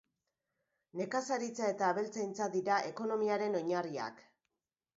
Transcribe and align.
Nekazaritza 1.01 1.69
eta 1.75 1.91
abeltzaintza 1.95 2.49
dira 2.57 2.81
ekonomiaren 2.93 3.61
oinarriak. 3.63 4.27